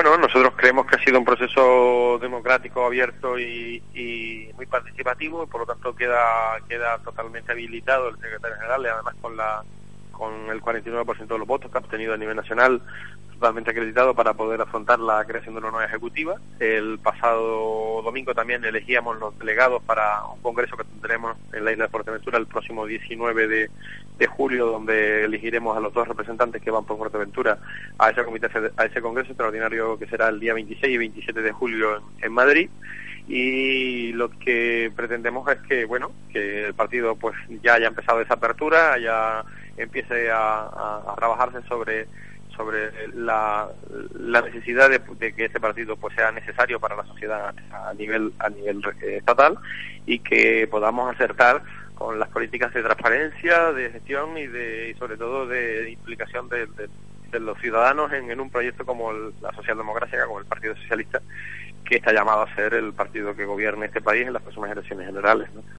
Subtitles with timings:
[0.00, 3.82] Bueno, nosotros creemos que ha sido un proceso democrático, abierto y,
[4.54, 9.14] muy participativo y por lo tanto queda queda totalmente habilitado el secretario general y además
[9.20, 9.64] con la
[10.18, 12.82] con el 49% de los votos que ha obtenido a nivel nacional
[13.38, 16.34] totalmente acreditado para poder afrontar la creación de una nueva ejecutiva.
[16.58, 21.84] El pasado domingo también elegíamos los delegados para un congreso que tendremos en la isla
[21.84, 26.84] de Fuerteventura el próximo 19 de, julio, donde elegiremos a los dos representantes que van
[26.84, 27.58] por Fuerteventura
[27.98, 31.52] a ese, comité, a ese congreso extraordinario que será el día 26 y 27 de
[31.52, 32.68] julio en, Madrid
[33.28, 38.34] y lo que pretendemos es que bueno que el partido pues ya haya empezado esa
[38.34, 39.44] apertura ya
[39.78, 42.06] empiece a trabajarse sobre
[42.58, 43.68] sobre la,
[44.18, 48.50] la necesidad de, que este partido pues sea necesario para la sociedad a nivel a
[48.50, 49.56] nivel eh, estatal
[50.04, 51.62] y que podamos acertar
[51.94, 56.68] con las políticas de transparencia, de gestión y de sobre todo de implicación de,
[57.38, 61.20] los ciudadanos en, un proyecto como la socialdemocracia, como el Partido Socialista,
[61.84, 65.06] que está llamado a ser el partido que gobierne este país en las próximas elecciones
[65.06, 65.48] generales.